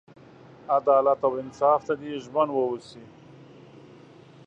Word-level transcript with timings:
عدالت 0.75 1.19
او 1.27 1.33
انصاف 1.41 1.81
ته 1.87 1.93
دې 2.01 2.11
ژمن 2.23 2.47
ووسي. 2.53 3.03